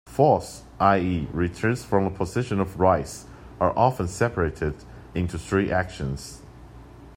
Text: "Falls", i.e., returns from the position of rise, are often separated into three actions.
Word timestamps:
"Falls", 0.07 0.63
i.e., 0.79 1.27
returns 1.31 1.85
from 1.85 2.05
the 2.05 2.09
position 2.09 2.59
of 2.59 2.79
rise, 2.79 3.27
are 3.59 3.71
often 3.77 4.07
separated 4.07 4.73
into 5.13 5.37
three 5.37 5.71
actions. 5.71 6.41